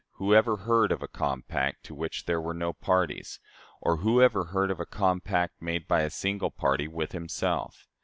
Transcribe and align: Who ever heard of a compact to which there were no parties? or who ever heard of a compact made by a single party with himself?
Who 0.13 0.33
ever 0.33 0.57
heard 0.57 0.91
of 0.91 1.03
a 1.03 1.07
compact 1.07 1.83
to 1.83 1.93
which 1.93 2.25
there 2.25 2.41
were 2.41 2.55
no 2.55 2.73
parties? 2.73 3.39
or 3.79 3.97
who 3.97 4.19
ever 4.19 4.45
heard 4.45 4.71
of 4.71 4.79
a 4.79 4.85
compact 4.87 5.61
made 5.61 5.87
by 5.87 6.01
a 6.01 6.09
single 6.09 6.49
party 6.49 6.87
with 6.87 7.11
himself? 7.11 7.87